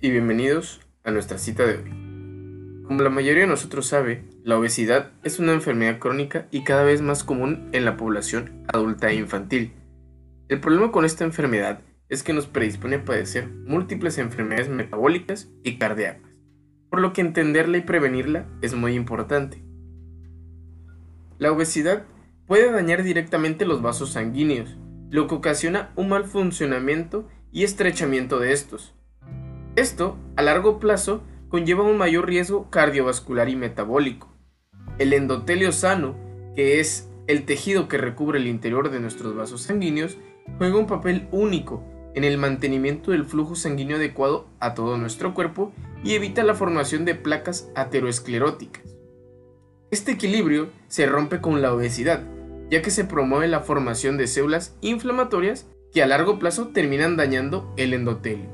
y 0.00 0.10
bienvenidos 0.10 0.80
a 1.02 1.10
nuestra 1.10 1.36
cita 1.36 1.66
de 1.66 1.74
hoy. 1.74 2.82
Como 2.86 3.02
la 3.02 3.10
mayoría 3.10 3.42
de 3.42 3.46
nosotros 3.46 3.86
sabe, 3.86 4.24
la 4.42 4.58
obesidad 4.58 5.12
es 5.22 5.38
una 5.38 5.52
enfermedad 5.52 5.98
crónica 5.98 6.48
y 6.50 6.64
cada 6.64 6.82
vez 6.82 7.02
más 7.02 7.24
común 7.24 7.68
en 7.72 7.84
la 7.84 7.98
población 7.98 8.64
adulta 8.72 9.10
e 9.10 9.16
infantil. 9.16 9.74
El 10.48 10.60
problema 10.60 10.90
con 10.90 11.04
esta 11.04 11.24
enfermedad 11.24 11.80
es 12.08 12.22
que 12.22 12.32
nos 12.32 12.46
predispone 12.46 12.96
a 12.96 13.04
padecer 13.04 13.46
múltiples 13.46 14.16
enfermedades 14.16 14.70
metabólicas 14.70 15.50
y 15.62 15.76
cardíacas, 15.76 16.32
por 16.88 17.02
lo 17.02 17.12
que 17.12 17.20
entenderla 17.20 17.76
y 17.76 17.82
prevenirla 17.82 18.46
es 18.62 18.74
muy 18.74 18.94
importante. 18.94 19.62
La 21.36 21.52
obesidad 21.52 22.06
puede 22.46 22.72
dañar 22.72 23.02
directamente 23.02 23.66
los 23.66 23.82
vasos 23.82 24.12
sanguíneos, 24.12 24.78
lo 25.10 25.26
que 25.26 25.34
ocasiona 25.34 25.92
un 25.96 26.08
mal 26.08 26.24
funcionamiento 26.24 27.28
y 27.52 27.64
estrechamiento 27.64 28.38
de 28.40 28.54
estos. 28.54 28.94
Esto, 29.76 30.16
a 30.36 30.42
largo 30.42 30.78
plazo, 30.78 31.22
conlleva 31.48 31.82
un 31.82 31.98
mayor 31.98 32.26
riesgo 32.26 32.70
cardiovascular 32.70 33.48
y 33.48 33.56
metabólico. 33.56 34.32
El 34.98 35.12
endotelio 35.12 35.72
sano, 35.72 36.14
que 36.54 36.78
es 36.78 37.10
el 37.26 37.44
tejido 37.44 37.88
que 37.88 37.98
recubre 37.98 38.38
el 38.38 38.46
interior 38.46 38.90
de 38.90 39.00
nuestros 39.00 39.34
vasos 39.34 39.62
sanguíneos, 39.62 40.16
juega 40.58 40.78
un 40.78 40.86
papel 40.86 41.26
único 41.32 41.82
en 42.14 42.22
el 42.22 42.38
mantenimiento 42.38 43.10
del 43.10 43.24
flujo 43.24 43.56
sanguíneo 43.56 43.96
adecuado 43.96 44.46
a 44.60 44.74
todo 44.74 44.96
nuestro 44.96 45.34
cuerpo 45.34 45.72
y 46.04 46.14
evita 46.14 46.44
la 46.44 46.54
formación 46.54 47.04
de 47.04 47.16
placas 47.16 47.68
ateroscleróticas. 47.74 48.96
Este 49.90 50.12
equilibrio 50.12 50.68
se 50.86 51.06
rompe 51.06 51.40
con 51.40 51.62
la 51.62 51.74
obesidad, 51.74 52.22
ya 52.70 52.80
que 52.80 52.92
se 52.92 53.04
promueve 53.04 53.48
la 53.48 53.60
formación 53.60 54.18
de 54.18 54.28
células 54.28 54.76
inflamatorias 54.80 55.66
que 55.92 56.02
a 56.02 56.06
largo 56.06 56.38
plazo 56.38 56.68
terminan 56.68 57.16
dañando 57.16 57.72
el 57.76 57.92
endotelio. 57.92 58.53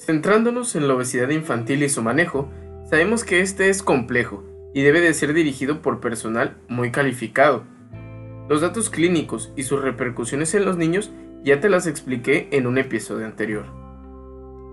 Centrándonos 0.00 0.76
en 0.76 0.88
la 0.88 0.94
obesidad 0.94 1.28
infantil 1.28 1.82
y 1.82 1.90
su 1.90 2.00
manejo, 2.00 2.50
sabemos 2.88 3.22
que 3.22 3.40
este 3.40 3.68
es 3.68 3.82
complejo 3.82 4.42
y 4.72 4.80
debe 4.80 5.00
de 5.00 5.12
ser 5.12 5.34
dirigido 5.34 5.82
por 5.82 6.00
personal 6.00 6.56
muy 6.68 6.90
calificado. 6.90 7.64
Los 8.48 8.62
datos 8.62 8.88
clínicos 8.88 9.52
y 9.56 9.64
sus 9.64 9.82
repercusiones 9.82 10.54
en 10.54 10.64
los 10.64 10.78
niños 10.78 11.10
ya 11.44 11.60
te 11.60 11.68
las 11.68 11.86
expliqué 11.86 12.48
en 12.50 12.66
un 12.66 12.78
episodio 12.78 13.26
anterior. 13.26 13.66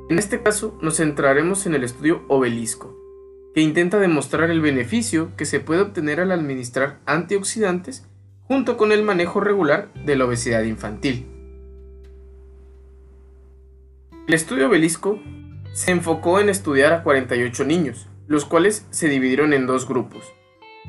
En 0.10 0.18
este 0.18 0.42
caso 0.42 0.80
nos 0.82 0.96
centraremos 0.96 1.66
en 1.66 1.76
el 1.76 1.84
estudio 1.84 2.24
Obelisco, 2.30 2.98
que 3.54 3.60
intenta 3.60 4.00
demostrar 4.00 4.50
el 4.50 4.62
beneficio 4.62 5.32
que 5.36 5.46
se 5.46 5.60
puede 5.60 5.82
obtener 5.82 6.22
al 6.22 6.32
administrar 6.32 7.00
antioxidantes 7.06 8.08
junto 8.44 8.78
con 8.78 8.94
el 8.94 9.04
manejo 9.04 9.42
regular 9.42 9.94
de 10.06 10.16
la 10.16 10.24
obesidad 10.24 10.64
infantil. 10.64 11.37
El 14.28 14.34
estudio 14.34 14.68
Obelisco 14.68 15.22
se 15.72 15.92
enfocó 15.92 16.42
en 16.42 16.50
estudiar 16.50 16.92
a 16.92 17.02
48 17.02 17.64
niños, 17.64 18.10
los 18.28 18.44
cuales 18.44 18.86
se 18.90 19.08
dividieron 19.08 19.54
en 19.54 19.66
dos 19.66 19.88
grupos. 19.88 20.34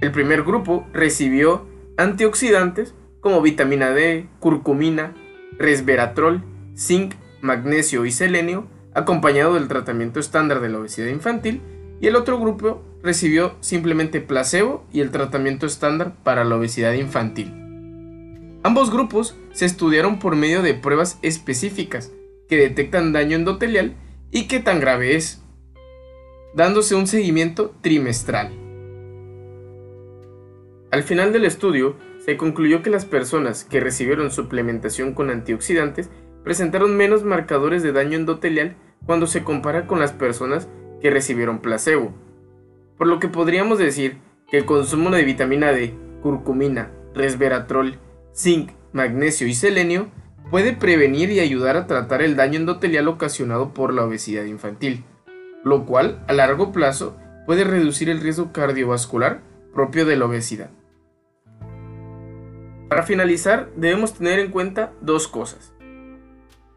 El 0.00 0.11
primer 0.11 0.42
grupo 0.42 0.89
recibió 0.92 1.64
antioxidantes 1.97 2.97
como 3.20 3.41
vitamina 3.41 3.91
D, 3.91 4.28
curcumina, 4.41 5.14
resveratrol, 5.56 6.42
zinc, 6.77 7.14
magnesio 7.41 8.06
y 8.06 8.11
selenio, 8.11 8.67
acompañado 8.92 9.55
del 9.55 9.69
tratamiento 9.69 10.19
estándar 10.19 10.61
de 10.61 10.70
la 10.70 10.80
obesidad 10.80 11.06
infantil, 11.06 11.62
y 12.00 12.08
el 12.08 12.17
otro 12.17 12.41
grupo 12.41 12.83
recibió 13.05 13.55
simplemente 13.61 14.20
placebo 14.20 14.84
y 14.92 14.98
el 14.98 15.12
tratamiento 15.12 15.64
estándar 15.64 16.17
para 16.25 16.42
la 16.42 16.56
obesidad 16.56 16.95
infantil. 16.95 17.55
Ambos 18.64 18.91
grupos 18.91 19.36
se 19.52 19.64
estudiaron 19.64 20.19
por 20.19 20.34
medio 20.34 20.61
de 20.61 20.75
pruebas 20.75 21.20
específicas 21.23 22.11
que 22.48 22.57
detectan 22.57 23.13
daño 23.13 23.36
endotelial 23.36 23.95
y 24.31 24.48
qué 24.48 24.61
tan 24.61 24.81
grave 24.81 25.17
es, 25.17 25.42
dándose 26.55 26.95
un 26.95 27.07
seguimiento 27.07 27.75
trimestral. 27.81 28.53
Al 30.91 31.03
final 31.03 31.33
del 31.33 31.45
estudio, 31.45 31.97
se 32.25 32.36
concluyó 32.36 32.83
que 32.83 32.91
las 32.91 33.05
personas 33.05 33.64
que 33.64 33.81
recibieron 33.81 34.31
suplementación 34.31 35.14
con 35.14 35.31
antioxidantes 35.31 36.11
presentaron 36.45 36.97
menos 36.97 37.25
marcadores 37.25 37.83
de 37.83 37.92
daño 37.92 38.17
endotelial 38.17 38.77
cuando 39.07 39.27
se 39.27 39.45
compara 39.45 39.86
con 39.86 40.01
las 40.01 40.13
personas 40.13 40.69
que 41.01 41.11
recibieron 41.11 41.61
placebo. 41.61 42.13
Por 42.97 43.07
lo 43.07 43.19
que 43.20 43.29
podríamos 43.29 43.79
decir 43.79 44.19
que 44.51 44.59
el 44.59 44.65
consumo 44.65 45.11
de 45.11 45.25
vitamina 45.25 45.73
D, 45.73 45.95
curcumina, 46.23 46.91
resveratrol, 47.15 47.98
zinc, 48.35 48.73
magnesio 48.92 49.47
y 49.47 49.55
selenio 49.55 50.11
puede 50.51 50.73
prevenir 50.73 51.31
y 51.31 51.41
ayudar 51.41 51.77
a 51.77 51.86
tratar 51.86 52.23
el 52.23 52.36
daño 52.36 52.59
endotelial 52.59 53.09
ocasionado 53.09 53.75
por 53.75 53.92
la 53.92 54.05
obesidad 54.05 54.45
infantil, 54.45 55.05
lo 55.64 55.85
cual 55.85 56.25
a 56.27 56.33
largo 56.33 56.73
plazo 56.73 57.17
puede 57.47 57.64
reducir 57.64 58.09
el 58.09 58.20
riesgo 58.20 58.53
cardiovascular 58.53 59.41
propio 59.75 60.05
de 60.07 60.17
la 60.17 60.27
obesidad. 60.27 60.70
Para 62.89 63.03
finalizar, 63.03 63.70
debemos 63.77 64.14
tener 64.14 64.39
en 64.39 64.51
cuenta 64.51 64.92
dos 65.03 65.29
cosas. 65.29 65.75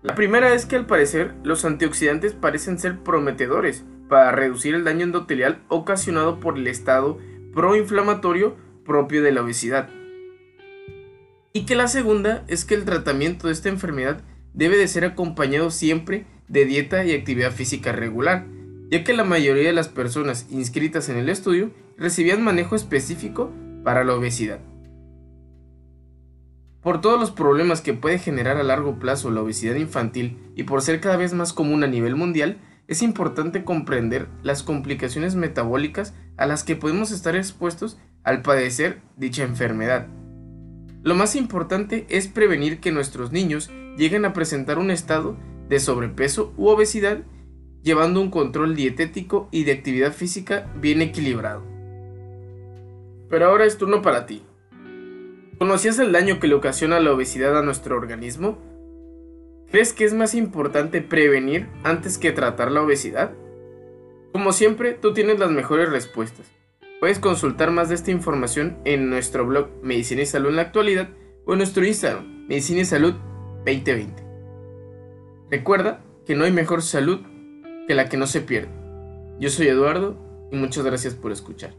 La 0.02 0.16
primera 0.16 0.54
es 0.54 0.66
que 0.66 0.76
al 0.76 0.86
parecer 0.86 1.34
los 1.44 1.64
antioxidantes 1.64 2.34
parecen 2.34 2.80
ser 2.80 3.00
prometedores 3.00 3.86
para 4.10 4.32
reducir 4.32 4.76
el 4.76 4.84
daño 4.84 5.06
endotelial 5.06 5.62
ocasionado 5.70 6.40
por 6.40 6.58
el 6.58 6.68
estado 6.68 7.20
proinflamatorio 7.54 8.58
propio 8.84 9.24
de 9.24 9.32
la 9.32 9.42
obesidad. 9.42 9.90
Y 11.54 11.66
que 11.66 11.76
la 11.76 11.88
segunda 11.88 12.44
es 12.48 12.64
que 12.64 12.76
el 12.76 12.86
tratamiento 12.86 13.48
de 13.48 13.54
esta 13.54 13.70
enfermedad 13.70 14.22
debe 14.54 14.78
de 14.78 14.88
ser 14.88 15.04
acompañado 15.04 15.70
siempre 15.70 16.26
de 16.48 16.66
dieta 16.66 17.04
y 17.06 17.14
actividad 17.14 17.52
física 17.52 17.92
regular, 17.92 18.46
ya 18.90 19.04
que 19.04 19.14
la 19.14 19.24
mayoría 19.24 19.68
de 19.68 19.74
las 19.74 19.90
personas 19.90 20.48
inscritas 20.50 21.10
en 21.10 21.18
el 21.18 21.30
estudio 21.30 21.72
recibían 21.98 22.44
manejo 22.44 22.76
específico 22.76 23.52
para 23.84 24.04
la 24.04 24.16
obesidad. 24.16 24.60
Por 26.82 27.00
todos 27.00 27.20
los 27.20 27.32
problemas 27.32 27.82
que 27.82 27.94
puede 27.94 28.18
generar 28.18 28.58
a 28.58 28.64
largo 28.64 28.98
plazo 28.98 29.30
la 29.30 29.42
obesidad 29.42 29.76
infantil 29.76 30.38
y 30.56 30.64
por 30.64 30.82
ser 30.82 31.00
cada 31.00 31.16
vez 31.16 31.34
más 31.34 31.54
común 31.54 31.84
a 31.84 31.88
nivel 31.88 32.16
mundial, 32.16 32.58
es 32.88 33.02
importante 33.02 33.64
comprender 33.64 34.28
las 34.42 34.64
complicaciones 34.64 35.36
metabólicas 35.36 36.14
a 36.38 36.46
las 36.46 36.64
que 36.64 36.76
podemos 36.76 37.12
estar 37.12 37.36
expuestos 37.36 38.00
al 38.24 38.42
padecer 38.42 39.02
dicha 39.16 39.44
enfermedad. 39.44 40.08
Lo 41.04 41.16
más 41.16 41.36
importante 41.36 42.06
es 42.10 42.28
prevenir 42.28 42.80
que 42.80 42.92
nuestros 42.92 43.32
niños 43.32 43.72
lleguen 43.98 44.24
a 44.26 44.34
presentar 44.34 44.78
un 44.78 44.92
estado 44.92 45.36
de 45.68 45.80
sobrepeso 45.80 46.54
u 46.58 46.68
obesidad 46.68 47.24
llevando 47.82 48.22
un 48.22 48.30
control 48.30 48.76
dietético 48.76 49.50
y 49.52 49.64
de 49.64 49.72
actividad 49.72 50.14
física 50.14 50.72
bien 50.80 51.02
equilibrado. 51.02 51.64
Pero 53.30 53.48
ahora 53.48 53.66
es 53.66 53.78
turno 53.78 54.02
para 54.02 54.28
ti. 54.28 54.44
¿Conocías 55.58 55.98
el 56.00 56.12
daño 56.12 56.40
que 56.40 56.48
le 56.48 56.56
ocasiona 56.56 57.00
la 57.00 57.14
obesidad 57.14 57.58
a 57.58 57.64
nuestro 57.64 57.98
organismo? 57.98 58.60
¿Crees 59.72 59.94
que 59.94 60.06
es 60.06 60.14
más 60.14 60.36
importante 60.36 61.02
prevenir 61.02 61.68
antes 61.84 62.18
que 62.18 62.32
tratar 62.32 62.72
la 62.72 62.82
obesidad? 62.82 63.32
Como 64.34 64.52
siempre, 64.52 64.94
tú 64.94 65.14
tienes 65.14 65.40
las 65.40 65.50
mejores 65.50 65.90
respuestas. 65.90 66.46
Puedes 67.02 67.18
consultar 67.18 67.72
más 67.72 67.90
de 67.90 67.96
esta 67.96 68.12
información 68.12 68.78
en 68.86 69.10
nuestro 69.10 69.44
blog 69.44 69.70
Medicina 69.82 70.22
y 70.22 70.28
Salud 70.28 70.50
en 70.50 70.58
la 70.58 70.62
actualidad 70.62 71.10
o 71.48 71.54
en 71.54 71.58
nuestro 71.58 71.84
Instagram, 71.84 72.46
Medicina 72.48 72.82
y 72.82 72.86
Salud 72.86 73.16
2020. 73.66 74.24
Recuerda 75.50 76.04
que 76.28 76.36
no 76.36 76.44
hay 76.44 76.52
mejor 76.52 76.84
salud 76.84 77.22
que 77.88 77.96
la 77.96 78.08
que 78.08 78.18
no 78.18 78.28
se 78.28 78.42
pierde. 78.42 78.70
Yo 79.40 79.50
soy 79.50 79.68
Eduardo 79.68 80.16
y 80.52 80.58
muchas 80.58 80.86
gracias 80.86 81.16
por 81.16 81.32
escuchar. 81.32 81.74